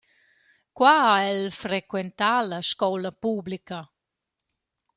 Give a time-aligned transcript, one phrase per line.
[0.79, 3.83] Qua ha el frequentà la scoula publica.